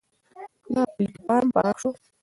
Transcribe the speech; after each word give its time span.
دا 0.73 0.81
پلېټفارم 0.93 1.47
پراخ 1.55 1.75
شو. 1.81 1.89